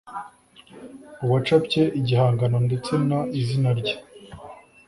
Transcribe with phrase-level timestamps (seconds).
[1.23, 3.95] uwacapye igihangano ndetse n izina rye